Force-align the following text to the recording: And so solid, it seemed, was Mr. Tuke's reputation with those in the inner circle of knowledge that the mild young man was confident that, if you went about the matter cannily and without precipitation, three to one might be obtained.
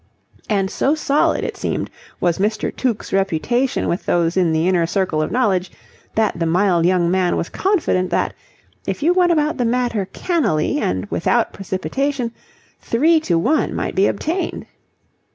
And 0.49 0.71
so 0.71 0.95
solid, 0.95 1.43
it 1.43 1.55
seemed, 1.55 1.91
was 2.19 2.39
Mr. 2.39 2.73
Tuke's 2.75 3.13
reputation 3.13 3.87
with 3.87 4.07
those 4.07 4.35
in 4.35 4.51
the 4.51 4.67
inner 4.67 4.87
circle 4.87 5.21
of 5.21 5.29
knowledge 5.31 5.69
that 6.15 6.39
the 6.39 6.47
mild 6.47 6.87
young 6.87 7.11
man 7.11 7.37
was 7.37 7.49
confident 7.49 8.09
that, 8.09 8.33
if 8.87 9.03
you 9.03 9.13
went 9.13 9.31
about 9.31 9.57
the 9.57 9.63
matter 9.63 10.05
cannily 10.11 10.79
and 10.79 11.05
without 11.11 11.53
precipitation, 11.53 12.31
three 12.79 13.19
to 13.19 13.37
one 13.37 13.75
might 13.75 13.93
be 13.93 14.07
obtained. 14.07 14.65